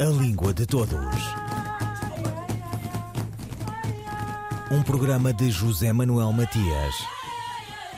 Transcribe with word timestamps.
A 0.00 0.04
Língua 0.04 0.54
de 0.54 0.64
Todos. 0.64 0.96
Um 4.70 4.80
programa 4.80 5.32
de 5.32 5.50
José 5.50 5.92
Manuel 5.92 6.32
Matias, 6.32 6.94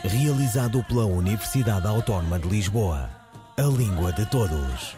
realizado 0.02 0.82
pela 0.84 1.04
Universidade 1.04 1.86
Autónoma 1.86 2.38
de 2.38 2.48
Lisboa. 2.48 3.10
A 3.58 3.62
Língua 3.64 4.14
de 4.14 4.24
Todos. 4.30 4.96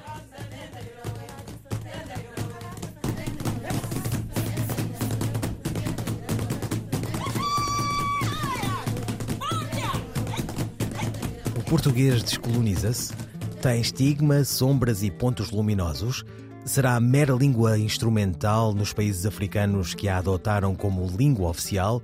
O 11.56 11.62
português 11.69 12.22
descoloniza-se? 12.22 13.12
Tem 13.60 13.80
estigma, 13.80 14.44
sombras 14.44 15.03
e 15.03 15.10
pontos 15.10 15.50
luminosos? 15.50 16.24
Será 16.65 16.98
mera 17.01 17.34
língua 17.34 17.77
instrumental 17.77 18.73
nos 18.73 18.93
países 18.93 19.27
africanos 19.27 19.95
que 19.95 20.09
a 20.09 20.19
adotaram 20.19 20.77
como 20.77 21.05
língua 21.09 21.51
oficial? 21.51 22.01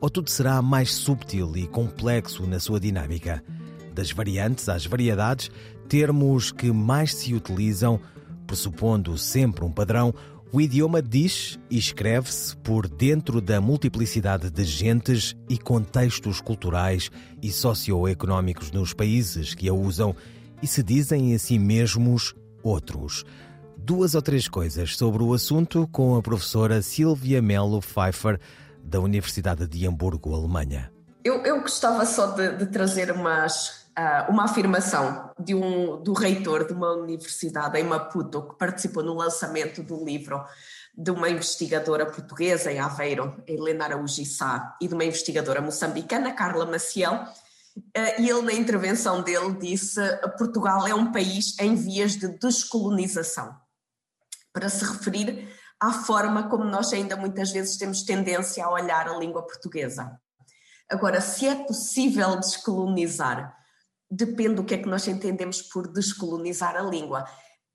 Ou 0.00 0.08
tudo 0.08 0.30
será 0.30 0.62
mais 0.62 0.94
subtil 0.94 1.56
e 1.56 1.66
complexo 1.66 2.46
na 2.46 2.60
sua 2.60 2.78
dinâmica? 2.78 3.42
Das 3.92 4.12
variantes 4.12 4.68
às 4.68 4.86
variedades, 4.86 5.50
termos 5.88 6.52
que 6.52 6.70
mais 6.70 7.16
se 7.16 7.34
utilizam, 7.34 7.98
pressupondo 8.46 9.18
sempre 9.18 9.64
um 9.64 9.72
padrão, 9.72 10.14
o 10.52 10.60
idioma 10.60 11.02
diz 11.02 11.58
e 11.68 11.76
escreve-se 11.76 12.56
por 12.58 12.88
dentro 12.88 13.40
da 13.40 13.60
multiplicidade 13.60 14.50
de 14.50 14.64
gentes 14.64 15.34
e 15.48 15.58
contextos 15.58 16.40
culturais 16.40 17.10
e 17.42 17.50
socioeconómicos 17.50 18.70
nos 18.70 18.94
países 18.94 19.52
que 19.52 19.68
a 19.68 19.74
usam 19.74 20.14
e 20.62 20.66
se 20.68 20.80
dizem 20.80 21.34
a 21.34 21.38
si 21.40 21.58
mesmos 21.58 22.36
outros. 22.62 23.24
Duas 23.86 24.16
ou 24.16 24.20
três 24.20 24.48
coisas 24.48 24.96
sobre 24.96 25.22
o 25.22 25.32
assunto 25.32 25.88
com 25.92 26.16
a 26.16 26.20
professora 26.20 26.82
Silvia 26.82 27.40
Melo 27.40 27.78
Pfeiffer, 27.78 28.40
da 28.82 28.98
Universidade 28.98 29.64
de 29.68 29.86
Hamburgo, 29.86 30.34
Alemanha. 30.34 30.92
Eu, 31.22 31.36
eu 31.44 31.60
gostava 31.60 32.04
só 32.04 32.32
de, 32.32 32.56
de 32.56 32.66
trazer 32.66 33.12
umas, 33.12 33.86
uh, 33.96 34.28
uma 34.28 34.46
afirmação 34.46 35.30
de 35.38 35.54
um, 35.54 36.02
do 36.02 36.14
reitor 36.14 36.66
de 36.66 36.72
uma 36.72 36.94
universidade 36.94 37.78
em 37.78 37.84
Maputo, 37.84 38.48
que 38.48 38.58
participou 38.58 39.04
no 39.04 39.14
lançamento 39.14 39.84
do 39.84 40.04
livro 40.04 40.42
de 40.98 41.12
uma 41.12 41.30
investigadora 41.30 42.06
portuguesa 42.06 42.72
em 42.72 42.80
Aveiro, 42.80 43.40
Helena 43.46 43.84
Araújo 43.84 44.24
Sá, 44.24 44.76
e 44.82 44.88
de 44.88 44.94
uma 44.94 45.04
investigadora 45.04 45.60
moçambicana, 45.60 46.32
Carla 46.32 46.66
Maciel, 46.66 47.24
Uh, 47.76 48.22
e 48.22 48.30
ele, 48.30 48.40
na 48.40 48.54
intervenção 48.54 49.20
dele, 49.20 49.52
disse: 49.60 50.00
Portugal 50.38 50.86
é 50.88 50.94
um 50.94 51.12
país 51.12 51.58
em 51.60 51.74
vias 51.74 52.16
de 52.16 52.26
descolonização, 52.26 53.54
para 54.56 54.70
se 54.70 54.82
referir 54.86 55.46
à 55.78 55.92
forma 55.92 56.48
como 56.48 56.64
nós 56.64 56.90
ainda 56.90 57.14
muitas 57.14 57.52
vezes 57.52 57.76
temos 57.76 58.04
tendência 58.04 58.64
a 58.64 58.70
olhar 58.70 59.06
a 59.06 59.18
língua 59.18 59.42
portuguesa. 59.42 60.18
Agora, 60.88 61.20
se 61.20 61.46
é 61.46 61.54
possível 61.66 62.40
descolonizar, 62.40 63.54
depende 64.10 64.54
do 64.54 64.64
que 64.64 64.72
é 64.72 64.78
que 64.78 64.88
nós 64.88 65.06
entendemos 65.06 65.60
por 65.60 65.92
descolonizar 65.92 66.74
a 66.74 66.80
língua. 66.80 67.26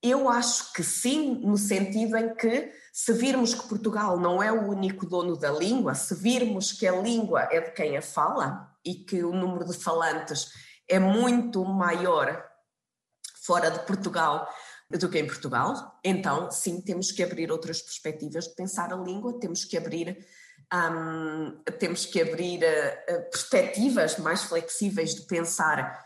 Eu 0.01 0.27
acho 0.27 0.73
que 0.73 0.83
sim, 0.83 1.35
no 1.45 1.55
sentido 1.55 2.17
em 2.17 2.33
que, 2.33 2.71
se 2.91 3.13
virmos 3.13 3.53
que 3.53 3.69
Portugal 3.69 4.19
não 4.19 4.41
é 4.41 4.51
o 4.51 4.69
único 4.69 5.05
dono 5.05 5.37
da 5.37 5.51
língua, 5.51 5.93
se 5.93 6.15
virmos 6.15 6.71
que 6.71 6.87
a 6.87 6.99
língua 6.99 7.47
é 7.51 7.61
de 7.61 7.71
quem 7.73 7.95
a 7.95 8.01
fala 8.01 8.75
e 8.83 8.95
que 8.95 9.23
o 9.23 9.35
número 9.35 9.65
de 9.65 9.77
falantes 9.77 10.47
é 10.89 10.97
muito 10.97 11.63
maior 11.63 12.43
fora 13.45 13.69
de 13.69 13.85
Portugal 13.85 14.47
do 14.99 15.09
que 15.09 15.19
em 15.19 15.27
Portugal, 15.27 15.99
então 16.03 16.51
sim, 16.51 16.81
temos 16.81 17.11
que 17.11 17.23
abrir 17.23 17.51
outras 17.51 17.81
perspectivas 17.81 18.45
de 18.45 18.55
pensar 18.55 18.93
a 18.93 18.97
língua, 18.97 19.39
temos 19.39 19.65
que 19.65 19.77
abrir. 19.77 20.25
Um, 20.73 21.61
temos 21.79 22.05
que 22.05 22.21
abrir 22.21 22.59
uh, 22.59 23.29
perspectivas 23.29 24.17
mais 24.17 24.43
flexíveis 24.43 25.13
de 25.15 25.23
pensar 25.23 26.01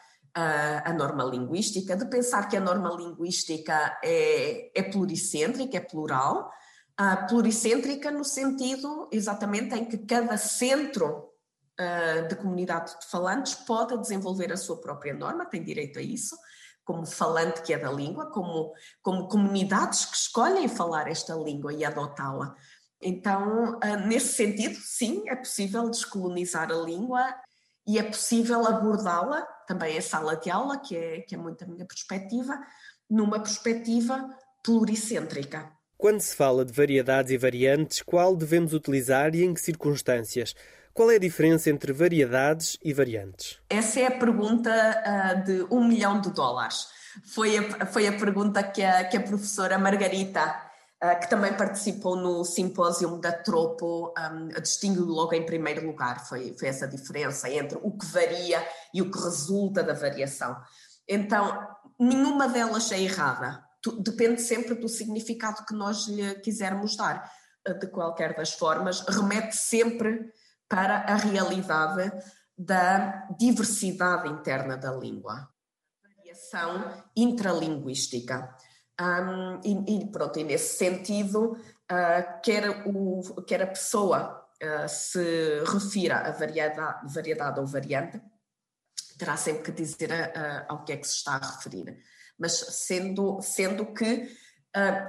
a 0.84 0.92
norma 0.92 1.24
linguística, 1.24 1.96
de 1.96 2.06
pensar 2.08 2.50
que 2.50 2.58
a 2.58 2.60
norma 2.60 2.90
linguística 2.90 3.98
é, 4.04 4.70
é 4.78 4.84
pluricêntrica, 4.84 5.78
é 5.78 5.80
plural, 5.80 6.52
uh, 7.00 7.28
pluricêntrica 7.28 8.12
no 8.12 8.26
sentido 8.26 9.08
exatamente 9.12 9.74
em 9.76 9.86
que 9.86 9.98
cada 10.00 10.38
centro 10.38 11.30
uh, 11.80 12.28
de 12.28 12.36
comunidade 12.36 13.00
de 13.00 13.06
falantes 13.08 13.56
pode 13.56 13.98
desenvolver 13.98 14.52
a 14.52 14.58
sua 14.58 14.80
própria 14.82 15.14
norma, 15.14 15.46
tem 15.46 15.64
direito 15.64 16.00
a 16.00 16.02
isso, 16.02 16.36
como 16.86 17.06
falante 17.06 17.62
que 17.64 17.74
é 17.74 17.78
da 17.78 17.92
língua, 17.92 18.28
como, 18.28 18.72
como 19.02 19.28
comunidades 19.28 20.06
que 20.06 20.16
escolhem 20.16 20.68
falar 20.68 21.10
esta 21.10 21.34
língua 21.34 21.74
e 21.74 21.84
adotá-la. 21.84 22.56
Então, 23.02 23.78
uh, 23.84 24.08
nesse 24.08 24.34
sentido, 24.34 24.76
sim, 24.80 25.24
é 25.28 25.36
possível 25.36 25.90
descolonizar 25.90 26.72
a 26.72 26.76
língua 26.76 27.36
e 27.86 28.00
é 28.00 28.04
possível 28.04 28.66
abordá-la 28.66 29.42
também 29.68 29.98
em 29.98 30.02
sala 30.02 30.36
de 30.38 30.50
aula, 30.50 30.80
que 30.80 30.96
é, 30.96 31.22
que 31.22 31.36
é 31.36 31.38
muito 31.38 31.64
a 31.64 31.68
minha 31.68 31.86
perspectiva, 31.86 32.58
numa 33.10 33.40
perspectiva 33.40 34.28
pluricêntrica. 34.64 35.72
Quando 35.98 36.20
se 36.20 36.36
fala 36.36 36.66
de 36.66 36.74
variedades 36.74 37.32
e 37.32 37.38
variantes, 37.38 38.02
qual 38.02 38.36
devemos 38.36 38.74
utilizar 38.74 39.34
e 39.34 39.44
em 39.44 39.54
que 39.54 39.62
circunstâncias? 39.62 40.54
Qual 40.96 41.12
é 41.12 41.16
a 41.16 41.20
diferença 41.20 41.70
entre 41.70 41.92
variedades 41.92 42.78
e 42.82 42.94
variantes? 42.94 43.60
Essa 43.70 44.00
é 44.00 44.08
a 44.08 44.18
pergunta 44.18 44.72
uh, 44.72 45.44
de 45.44 45.68
um 45.70 45.86
milhão 45.86 46.22
de 46.22 46.32
dólares. 46.32 46.88
Foi 47.34 47.58
a, 47.58 47.86
foi 47.86 48.08
a 48.08 48.18
pergunta 48.18 48.64
que 48.64 48.82
a, 48.82 49.04
que 49.04 49.18
a 49.18 49.22
professora 49.22 49.78
Margarita 49.78 50.56
ah, 51.02 51.16
que 51.16 51.30
também 51.30 51.54
participou 51.54 52.16
no 52.16 52.46
simpósio 52.46 53.18
da 53.20 53.34
Tropo, 53.34 54.14
um, 54.18 54.48
distingue 54.62 55.02
logo 55.02 55.34
em 55.34 55.46
primeiro 55.46 55.86
lugar, 55.86 56.26
foi, 56.26 56.56
foi 56.58 56.70
essa 56.70 56.88
diferença 56.88 57.50
entre 57.50 57.78
o 57.84 57.98
que 57.98 58.06
varia 58.06 58.66
e 58.94 59.02
o 59.02 59.12
que 59.12 59.20
resulta 59.20 59.84
da 59.84 59.94
variação. 59.94 60.56
Então, 61.06 61.68
nenhuma 62.00 62.48
delas 62.48 62.90
é 62.94 63.02
errada, 63.02 63.62
depende 64.00 64.42
sempre 64.42 64.76
do 64.76 64.88
significado 64.88 65.66
que 65.66 65.76
nós 65.76 66.08
lhe 66.08 66.36
quisermos 66.36 66.96
dar. 66.96 67.30
Ah, 67.68 67.74
de 67.74 67.88
qualquer 67.88 68.34
das 68.34 68.54
formas, 68.54 69.02
remete 69.02 69.58
sempre 69.58 70.32
para 70.68 70.98
a 71.00 71.16
realidade 71.16 72.12
da 72.58 73.28
diversidade 73.38 74.30
interna 74.30 74.78
da 74.78 74.92
língua, 74.92 75.50
variação 76.02 77.04
intralinguística. 77.16 78.56
Um, 79.00 79.60
e, 79.64 79.98
e, 79.98 80.12
pronto, 80.12 80.40
e 80.40 80.44
nesse 80.44 80.78
sentido, 80.78 81.52
uh, 81.52 82.42
quer, 82.42 82.88
o, 82.88 83.22
quer 83.46 83.62
a 83.62 83.68
pessoa 83.68 84.48
uh, 84.64 84.88
se 84.88 85.64
refira 85.66 86.20
a 86.20 86.32
variedade, 86.32 87.14
variedade 87.14 87.60
ou 87.60 87.68
variante, 87.68 88.22
terá 89.18 89.36
sempre 89.36 89.64
que 89.64 89.72
dizer 89.72 90.10
ao 90.68 90.84
que 90.84 90.92
é 90.92 90.98
que 90.98 91.08
se 91.08 91.16
está 91.16 91.36
a 91.36 91.56
referir. 91.56 91.98
Mas 92.38 92.52
sendo, 92.52 93.40
sendo 93.42 93.94
que, 93.94 94.30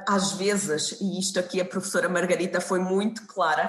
às 0.06 0.34
vezes, 0.34 1.00
e 1.00 1.18
isto 1.18 1.40
aqui 1.40 1.60
a 1.60 1.64
professora 1.64 2.08
Margarita 2.08 2.60
foi 2.60 2.78
muito 2.78 3.26
clara, 3.26 3.66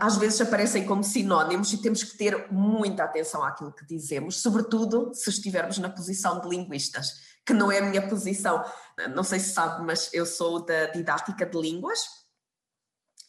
às 0.00 0.16
vezes 0.16 0.40
aparecem 0.40 0.86
como 0.86 1.02
sinónimos 1.02 1.72
e 1.72 1.82
temos 1.82 2.04
que 2.04 2.16
ter 2.16 2.52
muita 2.52 3.02
atenção 3.02 3.42
àquilo 3.42 3.72
que 3.72 3.84
dizemos, 3.84 4.40
sobretudo 4.40 5.12
se 5.12 5.28
estivermos 5.28 5.78
na 5.78 5.88
posição 5.88 6.40
de 6.40 6.48
linguistas, 6.48 7.14
que 7.44 7.52
não 7.52 7.70
é 7.72 7.78
a 7.78 7.82
minha 7.82 8.06
posição. 8.08 8.64
Não 9.12 9.24
sei 9.24 9.40
se 9.40 9.52
sabe, 9.52 9.84
mas 9.84 10.08
eu 10.14 10.24
sou 10.24 10.64
da 10.64 10.86
didática 10.86 11.44
de 11.44 11.60
línguas, 11.60 11.98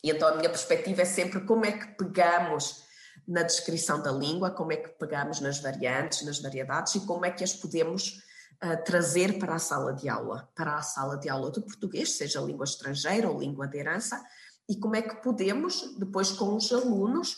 e 0.03 0.11
então 0.11 0.27
a 0.27 0.35
minha 0.35 0.49
perspectiva 0.49 1.01
é 1.01 1.05
sempre 1.05 1.41
como 1.41 1.65
é 1.65 1.71
que 1.71 1.87
pegamos 1.97 2.83
na 3.27 3.41
descrição 3.41 3.99
da 4.01 4.11
língua, 4.11 4.51
como 4.51 4.71
é 4.71 4.77
que 4.77 4.89
pegamos 4.89 5.39
nas 5.39 5.59
variantes, 5.59 6.23
nas 6.23 6.39
variedades 6.39 6.95
e 6.95 6.99
como 7.01 7.25
é 7.25 7.31
que 7.31 7.43
as 7.43 7.53
podemos 7.53 8.21
uh, 8.63 8.83
trazer 8.85 9.39
para 9.39 9.55
a 9.55 9.59
sala 9.59 9.93
de 9.93 10.07
aula, 10.07 10.47
para 10.55 10.77
a 10.77 10.81
sala 10.83 11.17
de 11.17 11.27
aula 11.29 11.49
do 11.49 11.63
português, 11.63 12.11
seja 12.11 12.39
língua 12.39 12.63
estrangeira 12.63 13.27
ou 13.27 13.39
língua 13.39 13.67
de 13.67 13.79
herança, 13.79 14.23
e 14.69 14.75
como 14.77 14.95
é 14.95 15.01
que 15.01 15.21
podemos, 15.21 15.95
depois 15.97 16.31
com 16.31 16.55
os 16.55 16.71
alunos, 16.71 17.37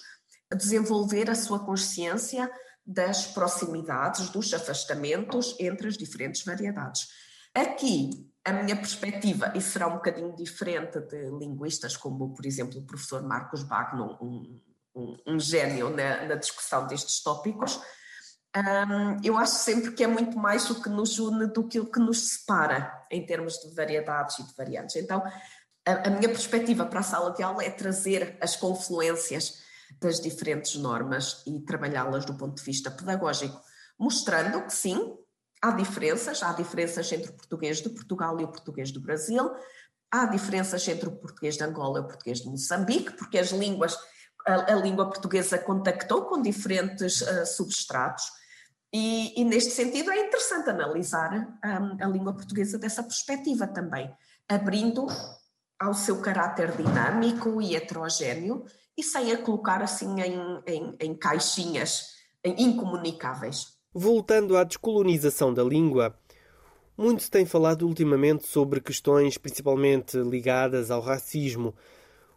desenvolver 0.56 1.30
a 1.30 1.36
sua 1.36 1.60
consciência 1.60 2.52
das 2.86 3.28
proximidades, 3.28 4.30
dos 4.30 4.52
afastamentos 4.54 5.56
entre 5.60 5.88
as 5.88 5.96
diferentes 5.96 6.44
variedades. 6.44 7.08
Aqui, 7.54 8.28
a 8.44 8.54
minha 8.54 8.76
perspectiva, 8.76 9.54
e 9.56 9.62
será 9.62 9.88
um 9.88 9.94
bocadinho 9.94 10.36
diferente 10.36 11.00
de 11.00 11.30
linguistas 11.38 11.96
como, 11.96 12.34
por 12.34 12.46
exemplo, 12.46 12.80
o 12.80 12.86
professor 12.86 13.22
Marcos 13.22 13.64
Bagno, 13.64 14.18
um, 14.20 14.60
um, 14.96 15.18
um 15.28 15.40
gênio 15.40 15.90
na, 15.90 16.26
na, 16.26 16.36
discussão 16.36 16.88
destes 16.88 17.22
tópicos, 17.22 17.80
um, 18.58 19.24
eu 19.24 19.38
acho 19.38 19.54
sempre 19.54 19.92
que 19.92 20.04
é 20.04 20.08
muito 20.08 20.38
mais 20.38 20.68
o 20.72 20.82
que 20.82 20.90
nos 20.90 21.20
une 21.20 21.46
do 21.46 21.68
que 21.68 21.80
o 21.80 21.86
que 21.86 22.00
nos 22.00 22.30
separa 22.30 22.92
em 23.12 23.24
termos 23.24 23.60
de 23.60 23.76
variedades 23.76 24.40
e 24.40 24.48
de 24.48 24.56
variantes. 24.56 24.96
Então, 24.96 25.24
a, 25.86 26.08
a 26.08 26.10
minha 26.10 26.30
perspectiva 26.30 26.86
para 26.86 27.00
a 27.00 27.04
sala 27.04 27.34
de 27.34 27.44
aula 27.44 27.64
é 27.64 27.70
trazer 27.70 28.38
as 28.42 28.56
confluências 28.56 29.60
das 30.00 30.20
diferentes 30.20 30.76
normas 30.76 31.44
e 31.48 31.60
trabalhá-las 31.62 32.26
do 32.26 32.36
ponto 32.36 32.56
de 32.56 32.64
vista 32.64 32.92
pedagógico, 32.92 33.60
mostrando 33.98 34.62
que 34.66 34.74
sim, 34.74 35.18
há 35.62 35.72
diferenças, 35.72 36.44
há 36.44 36.54
diferenças 36.54 37.12
entre 37.12 37.32
o 37.32 37.34
português 37.34 37.82
de 37.82 37.90
Portugal 37.90 38.40
e 38.40 38.44
o 38.44 38.48
português 38.48 38.92
do 38.92 39.02
Brasil, 39.02 39.52
Há 40.12 40.26
diferenças 40.26 40.88
entre 40.88 41.08
o 41.08 41.12
português 41.12 41.56
de 41.56 41.64
Angola 41.64 42.00
e 42.00 42.02
o 42.02 42.08
português 42.08 42.40
de 42.40 42.50
Moçambique, 42.50 43.14
porque 43.14 43.38
as 43.38 43.52
línguas, 43.52 43.96
a, 44.48 44.74
a 44.74 44.76
língua 44.76 45.08
portuguesa 45.08 45.60
contactou 45.60 46.26
com 46.26 46.42
diferentes 46.42 47.22
uh, 47.22 47.46
substratos, 47.46 48.24
e, 48.92 49.40
e, 49.40 49.46
neste 49.46 49.70
sentido 49.70 50.10
é 50.10 50.26
interessante 50.26 50.68
analisar 50.68 51.32
um, 51.32 52.04
a 52.04 52.08
língua 52.08 52.34
portuguesa 52.34 52.80
dessa 52.80 53.04
perspectiva 53.04 53.68
também, 53.68 54.12
abrindo 54.48 55.06
ao 55.80 55.94
seu 55.94 56.20
caráter 56.22 56.76
dinâmico 56.76 57.62
e 57.62 57.76
heterogéneo 57.76 58.66
e 58.98 59.04
sem 59.04 59.32
a 59.32 59.38
colocar 59.38 59.82
assim 59.82 60.22
em, 60.22 60.62
em, 60.68 60.96
em 61.00 61.16
caixinhas 61.16 62.16
incomunicáveis. 62.44 63.78
Voltando 63.94 64.58
à 64.58 64.64
descolonização 64.64 65.54
da 65.54 65.64
língua, 65.64 66.16
muito 66.98 67.24
se 67.24 67.32
tem 67.32 67.46
falado 67.46 67.88
ultimamente 67.88 68.46
sobre 68.46 68.82
questões 68.82 69.38
principalmente 69.38 70.18
ligadas 70.18 70.92
ao 70.92 71.02
racismo. 71.02 71.74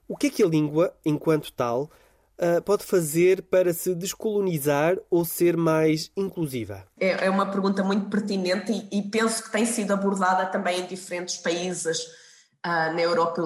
O 0.06 0.17
que 0.17 0.29
é 0.29 0.31
que 0.31 0.43
a 0.43 0.47
língua, 0.47 0.95
enquanto 1.05 1.53
tal, 1.53 1.91
ah, 2.38 2.61
pode 2.61 2.83
fazer 2.83 3.43
para 3.43 3.73
se 3.73 3.95
descolonizar 3.95 4.99
ou 5.09 5.25
ser 5.25 5.56
mais 5.56 6.11
inclusiva? 6.17 6.85
É, 6.99 7.27
é 7.27 7.31
uma 7.31 7.47
pergunta 7.47 7.85
muito 7.85 8.11
pertinente 8.11 8.88
e, 8.91 9.03
penso 9.03 9.45
que 9.45 9.53
tem 9.53 9.65
sido 9.65 9.93
abordada 9.93 10.47
também 10.47 10.81
em 10.81 10.87
diferentes 10.87 11.37
países 11.37 12.05
uh, 12.67 12.93
na 12.93 13.00
Europa. 13.00 13.43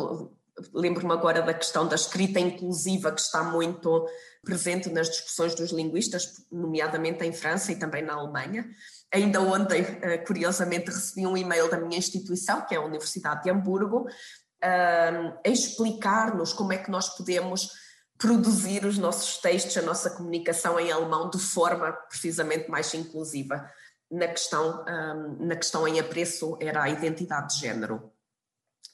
Lembro-me 0.72 1.12
agora 1.12 1.42
da 1.42 1.52
questão 1.52 1.86
da 1.86 1.94
escrita 1.94 2.40
inclusiva, 2.40 3.12
que 3.12 3.20
está 3.20 3.42
muito 3.42 4.08
presente 4.44 4.88
nas 4.88 5.10
discussões 5.10 5.54
dos 5.54 5.70
linguistas, 5.70 6.46
nomeadamente 6.50 7.24
em 7.24 7.32
França 7.32 7.72
e 7.72 7.76
também 7.76 8.02
na 8.02 8.14
Alemanha. 8.14 8.66
Ainda 9.12 9.40
ontem, 9.40 9.82
uh, 9.82 10.26
curiosamente, 10.26 10.90
recebi 10.90 11.26
um 11.26 11.36
e-mail 11.36 11.70
da 11.70 11.78
minha 11.78 11.98
instituição, 11.98 12.62
que 12.62 12.74
é 12.74 12.78
a 12.78 12.84
Universidade 12.84 13.42
de 13.42 13.50
Hamburgo, 13.50 14.02
uh, 14.02 15.38
a 15.44 15.48
explicar-nos 15.48 16.52
como 16.52 16.72
é 16.72 16.78
que 16.78 16.90
nós 16.90 17.16
podemos 17.16 17.70
produzir 18.18 18.84
os 18.84 18.98
nossos 18.98 19.38
textos, 19.38 19.76
a 19.76 19.82
nossa 19.82 20.10
comunicação 20.10 20.80
em 20.80 20.90
alemão 20.90 21.28
de 21.28 21.38
forma 21.38 21.92
precisamente 22.08 22.70
mais 22.70 22.92
inclusiva. 22.94 23.70
Na 24.10 24.28
questão, 24.28 24.84
um, 24.88 25.46
na 25.46 25.56
questão 25.56 25.86
em 25.86 25.98
apreço 25.98 26.56
era 26.60 26.82
a 26.82 26.88
identidade 26.88 27.54
de 27.54 27.60
género. 27.60 28.12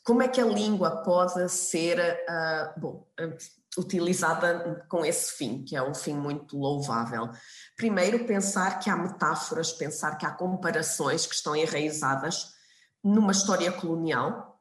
Como 0.05 0.23
é 0.23 0.29
que 0.29 0.41
a 0.41 0.45
língua 0.45 1.03
pode 1.03 1.49
ser 1.49 1.99
uh, 1.99 2.81
bom, 2.81 3.07
utilizada 3.79 4.85
com 4.89 5.05
esse 5.05 5.33
fim, 5.33 5.65
que 5.65 5.77
é 5.77 5.83
um 5.83 5.95
fim 5.95 6.15
muito 6.15 6.59
louvável? 6.59 7.31
Primeiro, 7.77 8.27
pensar 8.27 8.81
que 8.81 8.91
há 8.91 8.97
metáforas, 8.97 9.73
pensar 9.73 10.17
que 10.17 10.27
há 10.27 10.31
comparações 10.33 11.25
que 11.25 11.35
estão 11.35 11.55
enraizadas 11.55 12.53
numa 13.03 13.33
história 13.33 13.71
colonial, 13.71 14.53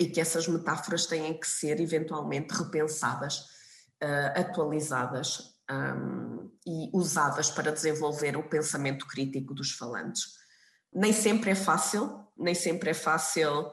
e 0.00 0.06
que 0.06 0.18
essas 0.18 0.48
metáforas 0.48 1.04
têm 1.04 1.38
que 1.38 1.46
ser 1.46 1.78
eventualmente 1.78 2.54
repensadas, 2.54 3.40
uh, 4.02 4.40
atualizadas 4.40 5.54
um, 5.70 6.50
e 6.66 6.90
usadas 6.94 7.50
para 7.50 7.70
desenvolver 7.70 8.34
o 8.34 8.48
pensamento 8.48 9.06
crítico 9.06 9.52
dos 9.52 9.72
falantes. 9.72 10.38
Nem 10.90 11.12
sempre 11.12 11.50
é 11.50 11.54
fácil, 11.54 12.26
nem 12.34 12.54
sempre 12.54 12.90
é 12.90 12.94
fácil 12.94 13.70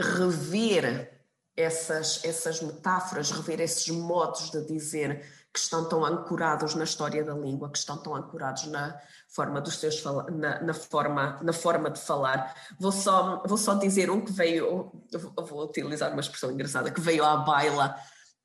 rever 0.00 1.14
essas, 1.56 2.24
essas 2.24 2.60
metáforas, 2.60 3.30
rever 3.30 3.60
esses 3.60 3.88
modos 3.88 4.50
de 4.50 4.64
dizer 4.66 5.24
que 5.52 5.60
estão 5.60 5.88
tão 5.88 6.04
ancorados 6.04 6.74
na 6.74 6.82
história 6.82 7.22
da 7.22 7.32
língua, 7.32 7.70
que 7.70 7.78
estão 7.78 7.96
tão 7.96 8.16
ancorados 8.16 8.66
na 8.66 9.00
forma 9.28 9.60
dos 9.60 9.78
seus 9.78 10.02
na, 10.02 10.60
na, 10.60 10.74
forma 10.74 11.38
na 11.42 11.52
forma 11.52 11.90
de 11.90 12.00
falar. 12.00 12.52
Vou 12.78 12.90
só 12.90 13.40
vou 13.46 13.56
só 13.56 13.74
dizer 13.74 14.10
um 14.10 14.20
que 14.20 14.32
veio, 14.32 14.90
vou 15.36 15.64
utilizar 15.64 16.10
uma 16.10 16.20
expressão 16.20 16.50
engraçada 16.50 16.90
que 16.90 17.00
veio 17.00 17.24
à 17.24 17.36
baila 17.36 17.96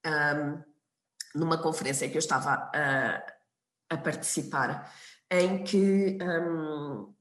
um, 0.05 0.63
numa 1.33 1.57
conferência 1.57 2.07
que 2.07 2.15
eu 2.15 2.19
estava 2.19 2.69
a, 2.75 3.23
a 3.89 3.97
participar, 3.97 4.93
em 5.31 5.63
que 5.63 6.19
um, 6.21 7.11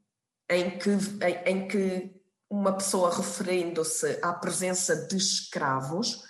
em 0.51 0.79
que 0.79 0.91
em, 0.91 1.43
em 1.47 1.69
que 1.69 2.18
uma 2.51 2.73
pessoa 2.73 3.15
referindo-se 3.15 4.19
à 4.23 4.33
presença 4.33 5.07
de 5.07 5.17
escravos 5.17 6.23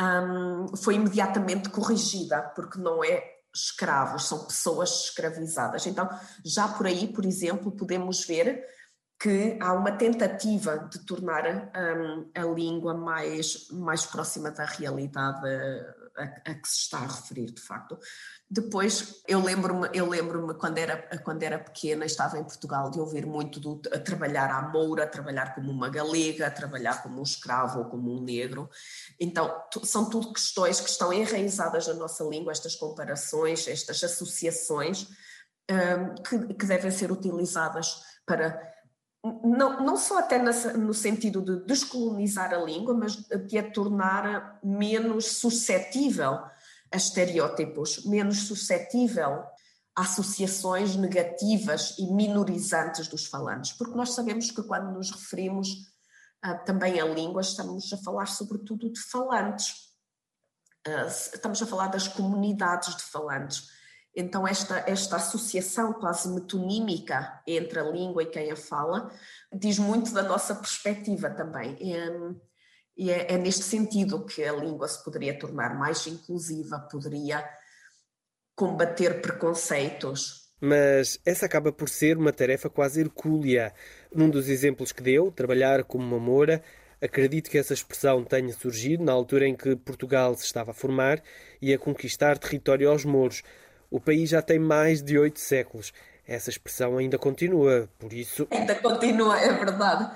um, 0.00 0.76
foi 0.76 0.94
imediatamente 0.94 1.68
corrigida, 1.68 2.42
porque 2.54 2.78
não 2.78 3.04
é 3.04 3.22
escravos, 3.54 4.26
são 4.26 4.46
pessoas 4.46 5.04
escravizadas. 5.04 5.86
Então, 5.86 6.08
já 6.44 6.66
por 6.68 6.86
aí, 6.86 7.12
por 7.12 7.24
exemplo, 7.24 7.70
podemos 7.70 8.24
ver 8.24 8.64
que 9.20 9.56
há 9.60 9.72
uma 9.72 9.92
tentativa 9.92 10.78
de 10.78 11.04
tornar 11.06 11.44
um, 11.46 12.30
a 12.34 12.44
língua 12.44 12.94
mais, 12.94 13.68
mais 13.70 14.04
próxima 14.04 14.50
da 14.50 14.64
realidade 14.64 15.46
a, 16.16 16.22
a, 16.50 16.54
que 16.54 16.68
se 16.68 16.80
está 16.80 16.98
a 16.98 17.06
referir, 17.06 17.52
de 17.52 17.60
facto. 17.60 17.96
Depois, 18.54 19.22
eu 19.26 19.42
lembro-me, 19.42 19.88
eu 19.94 20.06
lembro-me 20.06 20.52
quando 20.52 20.76
era, 20.76 20.98
quando 21.24 21.42
era 21.42 21.58
pequena, 21.58 22.04
estava 22.04 22.38
em 22.38 22.44
Portugal, 22.44 22.90
de 22.90 23.00
ouvir 23.00 23.24
muito 23.24 23.58
do, 23.58 23.80
a 23.90 23.98
trabalhar 23.98 24.50
à 24.50 24.68
moura, 24.68 25.04
a 25.04 25.06
trabalhar 25.06 25.54
como 25.54 25.70
uma 25.70 25.88
galega, 25.88 26.46
a 26.46 26.50
trabalhar 26.50 27.02
como 27.02 27.18
um 27.18 27.22
escravo 27.22 27.78
ou 27.78 27.84
como 27.86 28.14
um 28.14 28.22
negro. 28.22 28.68
Então, 29.18 29.50
são 29.84 30.10
tudo 30.10 30.34
questões 30.34 30.82
que 30.82 30.90
estão 30.90 31.10
enraizadas 31.10 31.86
na 31.86 31.94
nossa 31.94 32.22
língua, 32.24 32.52
estas 32.52 32.76
comparações, 32.76 33.66
estas 33.66 34.04
associações, 34.04 35.08
um, 35.70 36.22
que, 36.22 36.52
que 36.52 36.66
devem 36.66 36.90
ser 36.90 37.10
utilizadas 37.10 38.02
para 38.26 38.70
não, 39.42 39.80
não 39.80 39.96
só 39.96 40.18
até 40.18 40.36
no 40.38 40.92
sentido 40.92 41.40
de 41.40 41.64
descolonizar 41.64 42.52
a 42.52 42.58
língua, 42.58 42.92
mas 42.92 43.14
de 43.14 43.56
a 43.56 43.70
tornar 43.70 44.58
menos 44.62 45.38
suscetível 45.38 46.40
a 46.92 46.96
estereótipos, 46.96 48.04
menos 48.04 48.46
suscetível 48.46 49.44
a 49.94 50.02
associações 50.02 50.96
negativas 50.96 51.96
e 51.98 52.06
minorizantes 52.06 53.08
dos 53.08 53.26
falantes, 53.26 53.72
porque 53.72 53.94
nós 53.94 54.14
sabemos 54.14 54.50
que 54.50 54.62
quando 54.62 54.92
nos 54.92 55.10
referimos 55.10 55.68
uh, 56.44 56.64
também 56.64 57.00
à 57.00 57.04
língua, 57.04 57.42
estamos 57.42 57.92
a 57.92 57.98
falar 57.98 58.26
sobretudo 58.26 58.90
de 58.90 59.00
falantes, 59.00 59.70
uh, 60.86 61.06
estamos 61.06 61.60
a 61.62 61.66
falar 61.66 61.88
das 61.88 62.08
comunidades 62.08 62.96
de 62.96 63.02
falantes. 63.02 63.68
Então, 64.14 64.46
esta, 64.46 64.78
esta 64.86 65.16
associação 65.16 65.94
quase 65.94 66.28
metonímica 66.28 67.42
entre 67.46 67.80
a 67.80 67.84
língua 67.84 68.22
e 68.22 68.26
quem 68.26 68.50
a 68.50 68.56
fala 68.56 69.10
diz 69.52 69.78
muito 69.78 70.12
da 70.12 70.22
nossa 70.22 70.54
perspectiva 70.54 71.30
também. 71.30 71.76
Um, 71.80 72.40
e 72.96 73.10
é, 73.10 73.32
é, 73.32 73.38
neste 73.38 73.62
sentido 73.62 74.24
que 74.24 74.44
a 74.44 74.52
língua 74.52 74.86
se 74.86 75.02
poderia 75.02 75.38
tornar 75.38 75.78
mais 75.78 76.06
inclusiva, 76.06 76.78
poderia 76.90 77.44
combater 78.54 79.20
preconceitos. 79.20 80.42
Mas 80.60 81.18
essa 81.24 81.46
acaba 81.46 81.72
por 81.72 81.88
ser 81.88 82.16
uma 82.16 82.32
tarefa 82.32 82.70
quase 82.70 83.00
hercúlea. 83.00 83.74
Num 84.14 84.30
dos 84.30 84.48
exemplos 84.48 84.92
que 84.92 85.02
deu, 85.02 85.32
trabalhar 85.32 85.82
como 85.84 86.04
uma 86.04 86.20
moura, 86.20 86.62
acredito 87.00 87.50
que 87.50 87.58
essa 87.58 87.74
expressão 87.74 88.22
tenha 88.22 88.52
surgido 88.52 89.02
na 89.02 89.12
altura 89.12 89.48
em 89.48 89.56
que 89.56 89.74
Portugal 89.74 90.34
se 90.36 90.44
estava 90.44 90.70
a 90.70 90.74
formar 90.74 91.20
e 91.60 91.74
a 91.74 91.78
conquistar 91.78 92.38
território 92.38 92.90
aos 92.90 93.04
mouros. 93.04 93.42
O 93.90 94.00
país 94.00 94.30
já 94.30 94.40
tem 94.40 94.58
mais 94.58 95.02
de 95.02 95.18
oito 95.18 95.40
séculos. 95.40 95.92
Essa 96.24 96.50
expressão 96.50 96.96
ainda 96.96 97.18
continua, 97.18 97.88
por 97.98 98.12
isso. 98.12 98.46
Ainda 98.50 98.76
continua, 98.76 99.40
é 99.40 99.52
verdade. 99.52 100.08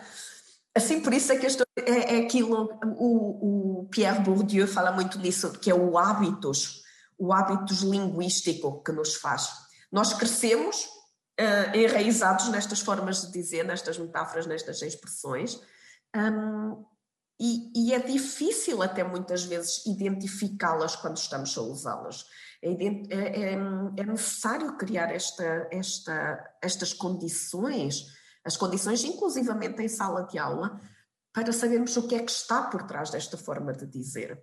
Assim, 0.77 1.01
por 1.01 1.15
isso 1.15 1.33
é 1.33 1.39
que 1.39 1.47
estou, 1.47 1.67
é, 1.75 2.17
é 2.17 2.19
aquilo, 2.19 2.79
o, 2.99 3.81
o, 3.81 3.89
Pierre 3.89 4.21
Bourdieu 4.21 4.69
fala 4.69 4.93
muito 4.93 5.19
nisso, 5.19 5.53
que 5.53 5.71
é 5.71 5.75
o 5.75 5.97
hábitos, 5.97 6.83
o 7.17 7.33
hábitos 7.33 7.81
linguístico 7.81 8.83
que 8.83 8.93
nos 8.93 9.15
faz. 9.15 9.49
Nós 9.91 10.13
crescemos 10.13 10.85
uh, 11.41 11.75
enraizados 11.75 12.49
nestas 12.49 12.81
formas 12.81 13.23
de 13.23 13.33
dizer, 13.33 13.65
nestas 13.65 13.97
metáforas, 13.97 14.47
nestas 14.47 14.83
expressões, 14.83 15.59
um, 16.15 16.85
e, 17.41 17.71
e, 17.75 17.95
é 17.95 17.99
difícil 17.99 18.83
até 18.83 19.05
muitas 19.05 19.45
vezes 19.45 19.85
identificá-las 19.87 20.97
quando 20.97 21.17
estamos 21.17 21.57
a 21.57 21.61
usá-las. 21.63 22.25
É, 22.63 22.71
é, 22.71 23.53
é, 23.53 23.53
é 23.53 24.07
necessário 24.07 24.77
criar 24.77 25.11
esta, 25.11 25.69
esta, 25.71 26.57
estas 26.63 26.95
condições 26.95 28.16
as 28.47 28.57
condições, 28.57 29.05
inclusivamente 29.05 29.83
em 29.83 29.89
sala 29.89 30.23
de 30.23 30.39
aula, 30.39 30.81
para 31.33 31.53
sabermos 31.53 31.97
o 31.97 32.07
que 32.07 32.15
é 32.15 32.23
que 32.23 32.31
está 32.31 32.63
por 32.63 32.85
trás 32.85 33.11
desta 33.11 33.37
forma 33.37 33.73
de 33.73 33.87
dizer. 33.87 34.43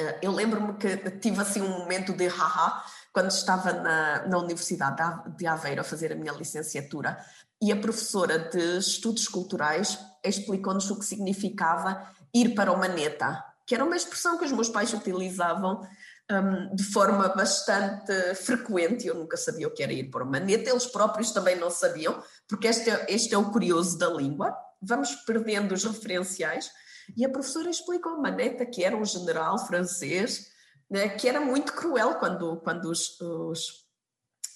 Eh, 0.00 0.20
eu 0.22 0.32
lembro-me 0.32 0.76
que 0.78 0.96
tive 1.18 1.40
assim 1.40 1.60
um 1.60 1.78
momento 1.78 2.12
de 2.12 2.26
haha 2.26 2.82
quando 3.12 3.30
estava 3.30 3.72
na, 3.72 4.26
na 4.26 4.38
Universidade 4.38 5.36
de 5.36 5.46
Aveiro 5.46 5.80
a 5.80 5.84
fazer 5.84 6.12
a 6.12 6.16
minha 6.16 6.32
licenciatura 6.32 7.18
e 7.60 7.70
a 7.70 7.76
professora 7.76 8.38
de 8.38 8.78
Estudos 8.78 9.28
Culturais 9.28 9.98
explicou-nos 10.24 10.90
o 10.90 10.98
que 10.98 11.04
significava 11.04 12.10
ir 12.34 12.54
para 12.54 12.72
o 12.72 12.78
maneta, 12.78 13.44
que 13.66 13.74
era 13.74 13.84
uma 13.84 13.96
expressão 13.96 14.38
que 14.38 14.44
os 14.44 14.52
meus 14.52 14.68
pais 14.68 14.92
utilizavam 14.92 15.82
um, 16.30 16.74
de 16.74 16.84
forma 16.84 17.28
bastante 17.28 18.34
frequente. 18.34 19.06
Eu 19.06 19.14
nunca 19.14 19.36
sabia 19.36 19.68
o 19.68 19.70
que 19.70 19.82
era 19.82 19.92
ir 19.92 20.10
para 20.10 20.24
uma 20.24 20.38
maneta, 20.38 20.70
eles 20.70 20.86
próprios 20.86 21.30
também 21.30 21.56
não 21.56 21.70
sabiam, 21.70 22.22
porque 22.46 22.68
este 22.68 22.90
é, 22.90 23.06
este 23.08 23.34
é 23.34 23.38
o 23.38 23.50
curioso 23.50 23.98
da 23.98 24.08
língua. 24.08 24.54
Vamos 24.80 25.14
perdendo 25.26 25.74
os 25.74 25.84
referenciais 25.84 26.70
E 27.16 27.24
a 27.24 27.28
professora 27.28 27.70
explicou 27.70 28.20
Maneta, 28.20 28.66
que 28.66 28.84
era 28.84 28.96
um 28.96 29.04
general 29.04 29.58
francês, 29.58 30.48
né, 30.90 31.08
que 31.08 31.28
era 31.28 31.40
muito 31.40 31.72
cruel 31.72 32.16
quando, 32.16 32.58
quando, 32.58 32.90
os, 32.90 33.20
os 33.20 33.86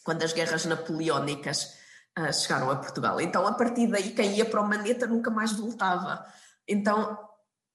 quando 0.05 0.23
as 0.23 0.33
guerras 0.33 0.65
napoleónicas 0.65 1.75
uh, 2.19 2.33
chegaram 2.33 2.71
a 2.71 2.77
Portugal. 2.77 3.21
Então, 3.21 3.47
a 3.47 3.55
partir 3.55 3.87
daí, 3.87 4.11
quem 4.11 4.37
ia 4.37 4.45
para 4.45 4.61
o 4.61 4.69
Maneta 4.69 5.07
nunca 5.07 5.31
mais 5.31 5.53
voltava. 5.53 6.25
Então, 6.69 7.19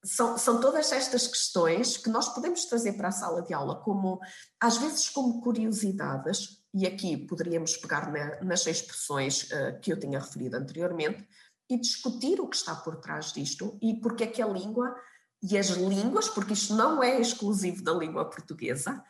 são, 0.04 0.38
são 0.38 0.60
todas 0.60 0.92
estas 0.92 1.26
questões 1.26 1.96
que 1.96 2.08
nós 2.08 2.28
podemos 2.28 2.64
trazer 2.64 2.92
para 2.94 3.08
a 3.08 3.12
sala 3.12 3.42
de 3.42 3.52
aula, 3.52 3.76
como 3.76 4.20
às 4.60 4.76
vezes 4.78 5.08
como 5.08 5.40
curiosidades, 5.40 6.62
e 6.72 6.86
aqui 6.86 7.16
poderíamos 7.16 7.76
pegar 7.76 8.12
na, 8.12 8.40
nas 8.42 8.66
expressões 8.66 9.44
uh, 9.50 9.80
que 9.80 9.92
eu 9.92 9.98
tinha 9.98 10.20
referido 10.20 10.56
anteriormente, 10.56 11.26
e 11.70 11.78
discutir 11.78 12.40
o 12.40 12.48
que 12.48 12.56
está 12.56 12.74
por 12.74 12.96
trás 12.96 13.32
disto 13.32 13.76
e 13.82 13.94
porque 14.00 14.24
é 14.24 14.26
que 14.26 14.40
a 14.40 14.46
língua 14.46 14.96
e 15.42 15.56
as 15.56 15.68
línguas, 15.68 16.28
porque 16.28 16.54
isto 16.54 16.74
não 16.74 17.02
é 17.02 17.20
exclusivo 17.20 17.82
da 17.82 17.92
língua 17.92 18.24
portuguesa, 18.24 19.04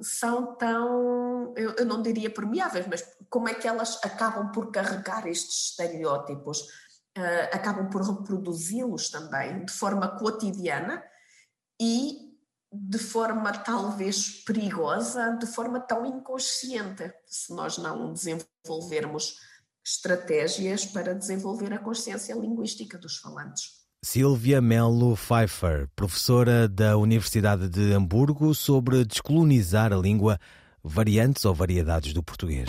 são 0.00 0.54
tão, 0.56 1.52
eu, 1.56 1.72
eu 1.72 1.84
não 1.84 2.02
diria 2.02 2.30
permeáveis, 2.30 2.86
mas 2.86 3.04
como 3.28 3.48
é 3.48 3.54
que 3.54 3.68
elas 3.68 3.98
acabam 4.02 4.50
por 4.50 4.70
carregar 4.70 5.26
estes 5.26 5.70
estereótipos, 5.70 6.66
uh, 7.16 7.54
acabam 7.54 7.88
por 7.90 8.02
reproduzi-los 8.02 9.10
também 9.10 9.64
de 9.64 9.72
forma 9.72 10.08
cotidiana 10.18 11.02
e 11.80 12.34
de 12.72 12.98
forma 12.98 13.52
talvez 13.52 14.42
perigosa, 14.44 15.36
de 15.40 15.46
forma 15.46 15.78
tão 15.78 16.04
inconsciente, 16.04 17.12
se 17.24 17.52
nós 17.54 17.78
não 17.78 18.12
desenvolvermos 18.12 19.36
estratégias 19.84 20.84
para 20.84 21.14
desenvolver 21.14 21.72
a 21.72 21.78
consciência 21.78 22.34
linguística 22.34 22.98
dos 22.98 23.18
falantes. 23.18 23.84
Silvia 24.02 24.60
Melo 24.60 25.16
Pfeiffer, 25.16 25.88
professora 25.94 26.68
da 26.68 26.96
Universidade 26.96 27.68
de 27.68 27.92
Hamburgo, 27.92 28.54
sobre 28.54 29.04
descolonizar 29.04 29.92
a 29.92 29.96
língua, 29.96 30.38
variantes 30.82 31.44
ou 31.44 31.54
variedades 31.54 32.12
do 32.12 32.22
português. 32.22 32.68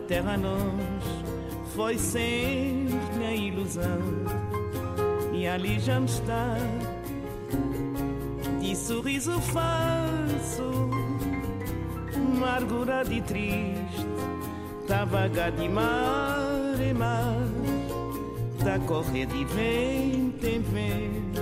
Terra 0.00 0.36
nós 0.36 1.24
foi 1.74 1.98
sempre 1.98 2.98
minha 3.16 3.34
ilusão. 3.34 4.00
E 5.32 5.46
ali 5.46 5.78
já 5.80 5.98
me 5.98 6.06
está 6.06 6.56
de 8.60 8.76
sorriso 8.76 9.40
falso 9.40 10.90
amargurado 12.42 13.12
e 13.12 13.20
triste 13.22 14.06
tá 14.88 15.04
vaga 15.04 15.50
de 15.50 15.68
mar 15.68 16.74
e 16.80 16.92
mar 16.92 17.36
tá 18.64 18.78
correr 18.80 19.26
de 19.26 19.44
vento 19.44 20.46
em 20.46 20.60
vento 20.60 21.40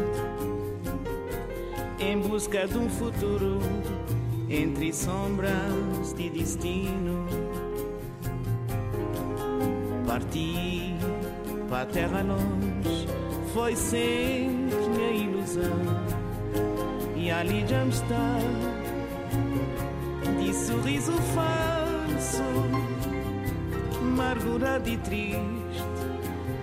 em 1.98 2.18
busca 2.20 2.66
de 2.66 2.78
um 2.78 2.88
futuro 2.88 3.58
entre 4.48 4.92
sombras 4.92 6.12
de 6.16 6.28
destino 6.30 7.26
Partir 10.10 10.96
para 11.68 11.82
a 11.82 11.86
terra 11.86 12.22
longe 12.22 13.06
foi 13.54 13.76
sempre 13.76 14.88
minha 14.88 15.12
ilusão. 15.12 15.80
E 17.14 17.30
ali 17.30 17.64
já 17.64 17.86
está. 17.86 18.38
De 20.36 20.52
sorriso 20.52 21.12
falso, 21.12 22.42
amargurado 24.00 24.88
e 24.88 24.96
triste. 24.96 25.84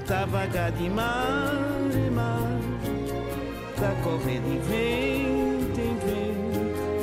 Tá 0.05 0.25
vaga 0.25 0.69
de 0.71 0.89
mar 0.89 1.53
e 1.93 2.09
mar, 2.09 2.59
tá 3.77 3.95
correr 4.03 4.41
de 4.41 4.57
vento 4.67 5.79
em 5.79 5.95
vento, 6.05 6.99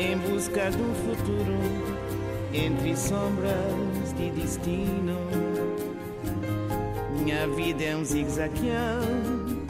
em 0.00 0.16
busca 0.30 0.70
de 0.70 0.80
um 0.80 0.94
futuro 0.94 1.58
entre 2.54 2.96
sombras 2.96 3.87
destino. 4.48 5.18
Minha 7.22 7.46
vida 7.48 7.84
é 7.84 7.94
um 7.94 8.02
zigue-zagueão, 8.02 9.66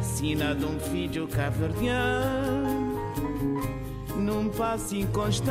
sina 0.00 0.54
de 0.54 0.64
um 0.64 0.80
filho 0.80 1.28
caverdiano, 1.28 2.98
num 4.16 4.48
passo 4.48 4.96
inconstante 4.96 5.50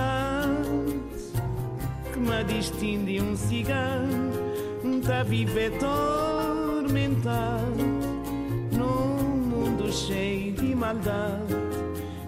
que 2.11 2.19
me 2.19 2.43
distingue 2.45 3.21
um 3.21 3.35
cigano, 3.35 4.33
tá 5.05 5.21
viver 5.23 5.71
tormentado 5.77 6.89
num 8.71 9.37
mundo 9.37 9.91
cheio 9.91 10.53
de 10.53 10.73
maldade. 10.73 11.55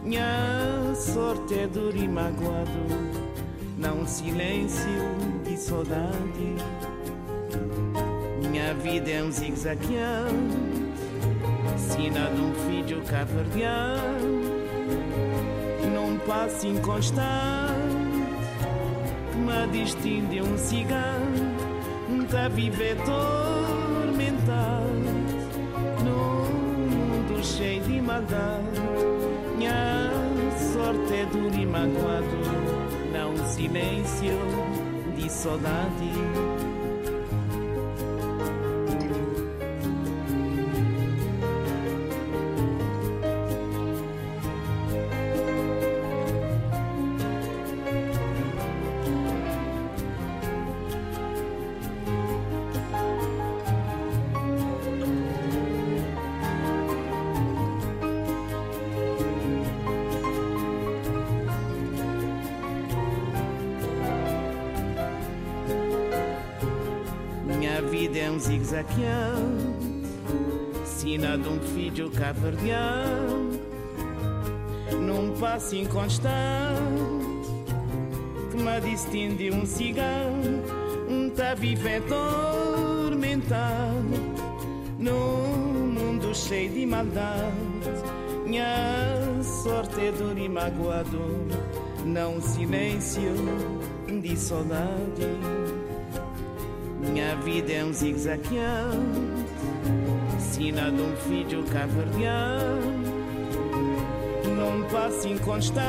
Minha 0.04 0.94
sorte 0.96 1.58
é 1.60 1.68
dura 1.68 1.98
e 1.98 2.08
magoado 2.08 3.21
não 3.82 4.06
silêncio 4.06 4.86
de 5.44 5.58
saudade. 5.58 6.56
Minha 8.48 8.76
vida 8.76 9.10
é 9.10 9.24
um 9.24 9.32
zigue-zagueão, 9.32 10.28
sina 11.78 12.30
de 12.30 12.42
um 12.42 12.54
filho 12.68 13.02
caverdiano, 13.02 14.42
num 15.94 16.20
passo 16.28 16.68
inconstante, 16.68 17.22
que 19.32 19.38
me 19.38 19.68
distingue 19.72 20.42
um 20.42 20.58
cigano, 20.58 21.56
tá 22.30 22.48
viver 22.50 22.96
tormentado, 22.98 24.22
num 26.06 26.46
mundo 26.88 27.44
cheio 27.44 27.82
de 27.82 28.00
maldade. 28.00 28.80
Minha 29.58 30.12
sorte 30.74 31.14
é 31.14 31.26
dura 31.26 31.56
e 31.56 31.66
magoado 31.66 32.41
não 32.41 32.41
silêncio 33.52 34.38
de 35.16 35.30
saudade. 35.30 36.61
Zigue-zagueando, 68.42 70.02
sina 70.84 71.38
de 71.38 71.48
um 71.48 71.60
filho 71.60 72.10
caverdiano, 72.10 73.52
num 75.00 75.32
passo 75.40 75.76
inconstante, 75.76 76.32
que 78.50 78.58
me 78.58 78.82
distingue 78.82 79.52
um 79.52 79.64
cigano, 79.66 80.64
um 81.08 81.30
tá 81.30 81.54
viver 81.54 82.02
tormentado, 82.04 83.52
num 84.98 85.92
mundo 85.94 86.34
cheio 86.34 86.72
de 86.72 86.86
maldade. 86.88 87.52
Minha 88.46 89.44
sorte 89.44 90.08
é 90.08 90.12
dor 90.12 90.38
e 90.38 90.50
magoado, 90.50 91.48
não 92.04 92.42
silêncio 92.42 93.36
de 94.08 94.36
saudade. 94.36 95.81
Minha 97.12 97.36
vida 97.36 97.74
é 97.74 97.84
um 97.84 97.92
zigue-zagueão, 97.92 98.92
sina 100.40 100.90
de 100.90 101.02
um 101.02 101.14
filho 101.18 101.62
caverdiano, 101.66 103.04
num 104.46 104.88
passo 104.90 105.28
inconstante, 105.28 105.84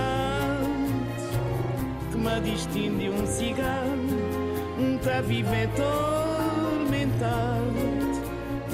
que 2.10 2.18
me 2.18 2.40
distingue 2.40 3.08
um 3.08 3.24
cigano, 3.24 4.18
um 4.80 4.98
tá 4.98 5.20
viver 5.20 5.68
tormentado, 5.76 7.22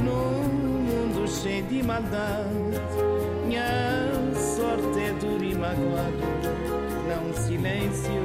num 0.02 0.48
maldade. 1.82 2.48
Minha 3.46 4.06
sorte 4.34 5.00
é 5.00 5.12
dura 5.20 5.44
e 5.44 5.54
magoado, 5.54 6.16
não 7.08 7.34
silêncio 7.34 8.24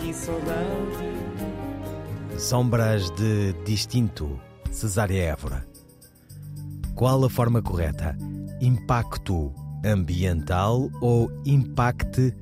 de 0.00 0.12
saudade. 0.12 1.09
Sombras 2.40 3.10
de 3.10 3.52
Distinto, 3.66 4.40
Cesária 4.70 5.24
Évora. 5.24 5.62
Qual 6.94 7.22
a 7.22 7.28
forma 7.28 7.60
correta? 7.60 8.16
Impacto 8.62 9.52
ambiental 9.84 10.88
ou 11.02 11.30
impacte 11.44 12.34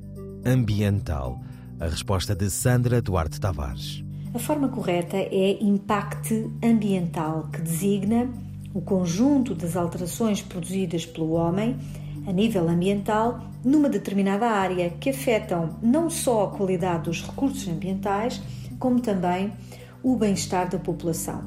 ambiental? 0.45 1.41
A 1.81 1.87
resposta 1.87 2.33
de 2.33 2.49
Sandra 2.49 3.01
Duarte 3.01 3.41
Tavares. 3.41 4.01
A 4.33 4.39
forma 4.39 4.69
correta 4.69 5.17
é 5.17 5.61
impacte 5.61 6.49
ambiental, 6.63 7.49
que 7.51 7.61
designa 7.61 8.29
o 8.73 8.79
conjunto 8.79 9.53
das 9.53 9.75
alterações 9.75 10.41
produzidas 10.41 11.05
pelo 11.05 11.31
homem 11.31 11.75
a 12.25 12.31
nível 12.31 12.69
ambiental 12.69 13.41
numa 13.65 13.89
determinada 13.89 14.49
área 14.49 14.91
que 14.91 15.09
afetam 15.09 15.77
não 15.81 16.09
só 16.09 16.45
a 16.45 16.51
qualidade 16.51 17.03
dos 17.03 17.21
recursos 17.21 17.67
ambientais, 17.67 18.41
como 18.79 19.01
também 19.01 19.51
o 20.03 20.15
bem-estar 20.15 20.69
da 20.69 20.79
população. 20.79 21.43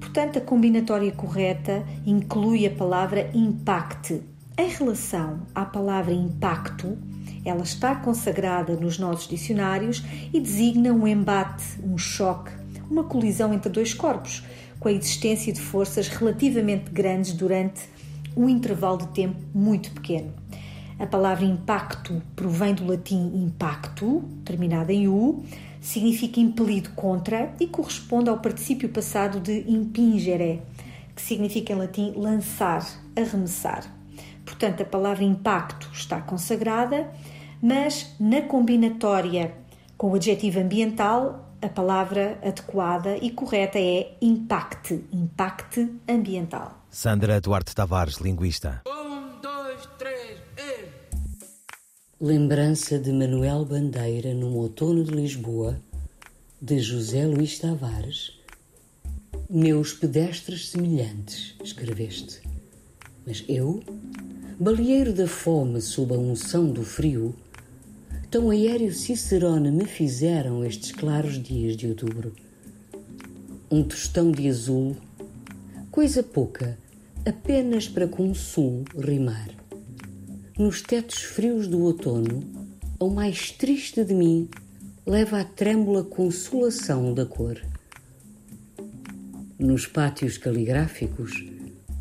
Portanto, 0.00 0.38
a 0.38 0.40
combinatória 0.40 1.12
correta 1.12 1.84
inclui 2.06 2.66
a 2.66 2.70
palavra 2.70 3.30
impacte. 3.34 4.22
Em 4.56 4.68
relação 4.68 5.42
à 5.54 5.64
palavra 5.64 6.12
impacto, 6.12 6.98
ela 7.44 7.62
está 7.62 7.94
consagrada 7.94 8.74
nos 8.74 8.98
nossos 8.98 9.28
dicionários 9.28 10.02
e 10.32 10.40
designa 10.40 10.92
um 10.92 11.06
embate, 11.06 11.64
um 11.82 11.96
choque, 11.96 12.50
uma 12.90 13.04
colisão 13.04 13.52
entre 13.52 13.70
dois 13.70 13.94
corpos, 13.94 14.44
com 14.80 14.88
a 14.88 14.92
existência 14.92 15.52
de 15.52 15.60
forças 15.60 16.08
relativamente 16.08 16.90
grandes 16.90 17.32
durante 17.32 17.88
um 18.36 18.48
intervalo 18.48 18.98
de 18.98 19.08
tempo 19.08 19.36
muito 19.54 19.90
pequeno. 19.92 20.32
A 20.98 21.06
palavra 21.06 21.44
impacto 21.44 22.20
provém 22.34 22.74
do 22.74 22.84
latim 22.84 23.32
impacto, 23.34 24.24
terminado 24.44 24.90
em 24.90 25.06
u, 25.06 25.44
significa 25.80 26.40
impelido 26.40 26.90
contra 26.90 27.54
e 27.60 27.66
corresponde 27.66 28.30
ao 28.30 28.38
particípio 28.38 28.88
passado 28.88 29.40
de 29.40 29.64
impingere, 29.70 30.62
que 31.14 31.22
significa 31.22 31.72
em 31.72 31.76
latim 31.76 32.12
lançar, 32.16 32.86
arremessar. 33.16 33.84
Portanto, 34.44 34.82
a 34.82 34.86
palavra 34.86 35.24
impacto 35.24 35.90
está 35.92 36.20
consagrada, 36.20 37.10
mas 37.62 38.14
na 38.18 38.42
combinatória 38.42 39.54
com 39.98 40.12
o 40.12 40.14
adjetivo 40.14 40.60
ambiental, 40.60 41.44
a 41.60 41.68
palavra 41.68 42.38
adequada 42.40 43.18
e 43.18 43.32
correta 43.32 43.80
é 43.80 44.12
impacte, 44.22 45.04
impacte 45.12 45.92
ambiental. 46.08 46.78
Sandra 46.88 47.40
Duarte 47.40 47.74
Tavares, 47.74 48.18
linguista. 48.18 48.82
Lembrança 52.20 52.98
de 52.98 53.12
Manuel 53.12 53.64
Bandeira 53.64 54.34
num 54.34 54.56
outono 54.56 55.04
de 55.04 55.12
Lisboa, 55.12 55.80
de 56.60 56.80
José 56.80 57.24
Luís 57.24 57.60
Tavares. 57.60 58.32
Meus 59.48 59.92
pedestres 59.92 60.68
semelhantes, 60.68 61.54
escreveste. 61.62 62.40
Mas 63.24 63.44
eu, 63.48 63.80
baleeiro 64.58 65.12
da 65.12 65.28
fome 65.28 65.80
sob 65.80 66.12
a 66.12 66.18
unção 66.18 66.68
do 66.72 66.82
frio, 66.82 67.36
tão 68.28 68.50
aéreo 68.50 68.92
Cicerone 68.92 69.70
me 69.70 69.84
fizeram 69.84 70.64
estes 70.64 70.90
claros 70.90 71.40
dias 71.40 71.76
de 71.76 71.86
outubro. 71.86 72.32
Um 73.70 73.84
tostão 73.84 74.32
de 74.32 74.48
azul, 74.48 74.96
coisa 75.88 76.24
pouca, 76.24 76.76
apenas 77.24 77.86
para 77.88 78.08
com 78.08 78.34
sul 78.34 78.82
rimar 78.98 79.57
nos 80.58 80.82
tetos 80.82 81.22
frios 81.22 81.68
do 81.68 81.80
outono, 81.82 82.42
ao 82.98 83.08
mais 83.08 83.52
triste 83.52 84.02
de 84.02 84.12
mim, 84.12 84.48
leva 85.06 85.40
a 85.40 85.44
trêmula 85.44 86.02
consolação 86.02 87.14
da 87.14 87.24
cor. 87.24 87.62
Nos 89.56 89.86
pátios 89.86 90.36
caligráficos, 90.36 91.44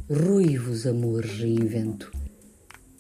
ruivos 0.09 0.87
amores 0.87 1.37
reinvento. 1.37 2.11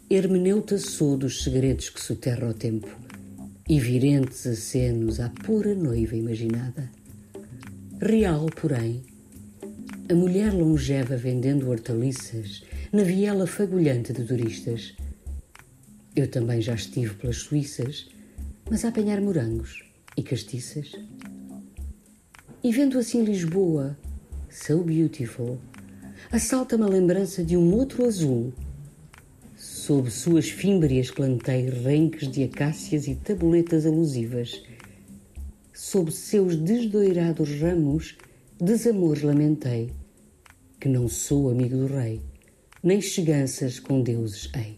Hermeneuta 0.07 0.77
sou 0.77 1.17
dos 1.17 1.43
segredos 1.43 1.89
que 1.89 2.01
soterra 2.01 2.49
o 2.49 2.53
tempo, 2.53 2.95
e 3.67 3.79
virentes 3.79 4.45
acenos 4.45 5.19
à 5.19 5.29
pura 5.29 5.73
noiva 5.73 6.15
imaginada. 6.15 6.87
Real, 7.99 8.45
porém, 8.61 9.01
a 10.07 10.13
mulher 10.13 10.53
longeva 10.53 11.17
vendendo 11.17 11.67
hortaliças 11.67 12.61
na 12.93 13.01
viela 13.01 13.47
fagulhante 13.47 14.13
de 14.13 14.23
turistas 14.23 14.93
eu 16.17 16.27
também 16.27 16.59
já 16.59 16.73
estive 16.73 17.13
pelas 17.13 17.37
Suíças, 17.37 18.07
mas 18.67 18.83
a 18.83 18.89
apanhar 18.89 19.21
morangos 19.21 19.83
e 20.17 20.23
castiças. 20.23 20.91
E 22.63 22.71
vendo 22.71 22.97
assim 22.97 23.23
Lisboa, 23.23 23.95
so 24.49 24.83
beautiful, 24.83 25.59
assalta-me 26.31 26.85
a 26.85 26.87
lembrança 26.87 27.43
de 27.43 27.55
um 27.55 27.71
outro 27.71 28.03
azul. 28.03 28.51
Sob 29.55 30.09
suas 30.09 30.49
fímbrias 30.49 31.11
plantei 31.11 31.69
renques 31.69 32.31
de 32.31 32.43
acácias 32.43 33.07
e 33.07 33.13
tabuletas 33.13 33.85
alusivas. 33.85 34.63
Sob 35.71 36.11
seus 36.11 36.55
desdoirados 36.55 37.61
ramos, 37.61 38.17
desamor 38.59 39.23
lamentei, 39.23 39.91
que 40.79 40.89
não 40.89 41.07
sou 41.07 41.51
amigo 41.51 41.77
do 41.77 41.85
rei, 41.85 42.21
nem 42.81 42.99
cheganças 42.99 43.79
com 43.79 44.01
deuses 44.01 44.49
hei. 44.55 44.76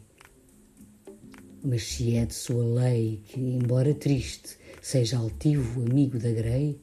Mas 1.63 1.83
se 1.83 2.15
é 2.15 2.25
de 2.25 2.33
sua 2.33 2.63
lei 2.63 3.21
que, 3.25 3.39
embora 3.39 3.93
triste, 3.93 4.57
seja 4.81 5.17
altivo 5.17 5.81
amigo 5.81 6.17
da 6.17 6.31
grei, 6.31 6.79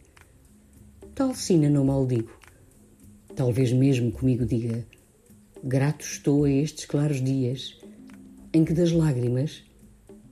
tal 1.15 1.35
sina 1.35 1.69
não 1.71 1.85
maldigo. 1.85 2.31
Talvez 3.35 3.73
mesmo 3.73 4.13
comigo 4.13 4.45
diga: 4.45 4.87
Grato 5.65 6.05
estou 6.05 6.45
a 6.45 6.51
estes 6.51 6.85
claros 6.85 7.23
dias 7.23 7.79
em 8.53 8.65
que 8.65 8.73
das 8.73 8.93
lágrimas 8.93 9.63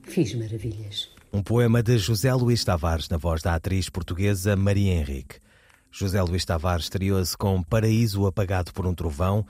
fiz 0.03 0.35
maravilhas. 0.35 1.09
Um 1.33 1.43
poema 1.43 1.83
de 1.83 1.99
José 1.99 2.33
Luís 2.33 2.65
Tavares, 2.65 3.09
na 3.09 3.17
voz 3.17 3.43
da 3.43 3.55
atriz 3.55 3.89
portuguesa 3.89 4.55
Maria 4.55 4.93
Henrique. 4.93 5.41
José 5.91 6.23
Luís 6.23 6.45
Tavares 6.45 6.85
estreou-se 6.85 7.37
com 7.37 7.63
Paraíso 7.63 8.27
Apagado 8.27 8.73
por 8.73 8.87
um 8.87 8.95
Trovão, 8.95 9.47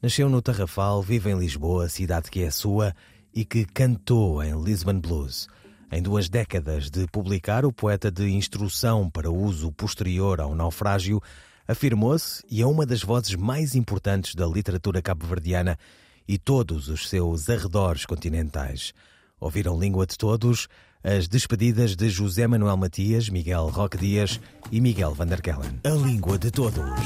nasceu 0.00 0.28
no 0.28 0.40
Tarrafal, 0.40 1.02
vive 1.02 1.30
em 1.30 1.38
Lisboa, 1.38 1.88
cidade 1.88 2.30
que 2.30 2.42
é 2.42 2.50
sua, 2.50 2.94
e 3.36 3.44
que 3.44 3.66
cantou 3.66 4.42
em 4.42 4.58
Lisbon 4.64 4.98
Blues. 4.98 5.46
Em 5.92 6.02
duas 6.02 6.26
décadas 6.26 6.90
de 6.90 7.06
publicar, 7.06 7.66
o 7.66 7.72
poeta 7.72 8.10
de 8.10 8.28
instrução 8.30 9.10
para 9.10 9.30
uso 9.30 9.70
posterior 9.70 10.40
ao 10.40 10.54
naufrágio 10.54 11.22
afirmou-se 11.68 12.42
e 12.50 12.62
é 12.62 12.66
uma 12.66 12.86
das 12.86 13.02
vozes 13.02 13.34
mais 13.34 13.74
importantes 13.74 14.34
da 14.34 14.46
literatura 14.46 15.02
cabo-verdiana 15.02 15.78
e 16.26 16.38
todos 16.38 16.88
os 16.88 17.08
seus 17.08 17.50
arredores 17.50 18.06
continentais. 18.06 18.94
Ouviram 19.38 19.78
Língua 19.78 20.06
de 20.06 20.16
Todos 20.16 20.66
as 21.04 21.28
despedidas 21.28 21.94
de 21.94 22.08
José 22.08 22.46
Manuel 22.46 22.76
Matias, 22.78 23.28
Miguel 23.28 23.68
Roque 23.68 23.98
Dias 23.98 24.40
e 24.72 24.80
Miguel 24.80 25.14
van 25.14 25.26
der 25.26 25.42
Kellen. 25.42 25.78
A 25.84 25.90
Língua 25.90 26.38
de 26.38 26.50
Todos. 26.50 27.00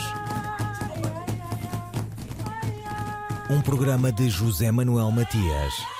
Um 3.50 3.60
programa 3.60 4.12
de 4.12 4.30
José 4.30 4.70
Manuel 4.70 5.10
Matias 5.10 5.99